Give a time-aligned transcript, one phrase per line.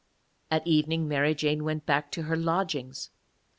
[0.49, 3.11] At evening Mary Jane went back to her lodgings.